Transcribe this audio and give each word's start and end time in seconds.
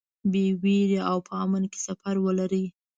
بې 0.31 0.45
وېرې 0.61 0.99
او 1.09 1.17
په 1.27 1.33
امن 1.43 1.63
کې 1.71 1.79
سفر 1.87 2.15
ولرئ. 2.25 2.65